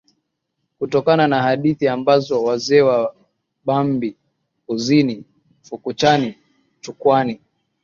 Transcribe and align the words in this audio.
Kutokana 0.79 1.27
na 1.27 1.41
hadithi 1.43 1.87
ambazo 1.87 2.43
wazee 2.43 2.81
wa 2.81 3.15
Bambi, 3.65 4.15
Uzini, 4.67 5.25
Fukuchani, 5.61 6.37
Chukwani. 6.81 7.39